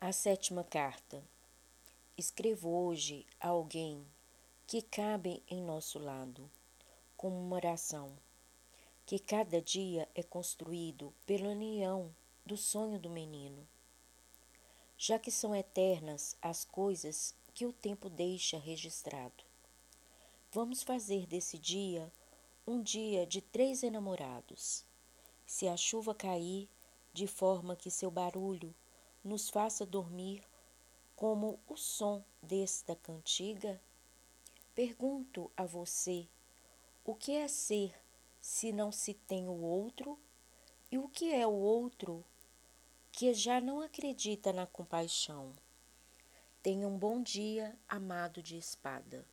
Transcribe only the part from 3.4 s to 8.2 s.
a alguém que cabe em nosso lado, como uma oração,